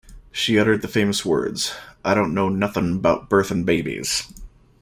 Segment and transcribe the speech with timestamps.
[0.31, 4.25] She uttered the famous words: I don't know nothin' 'bout birthin' babies!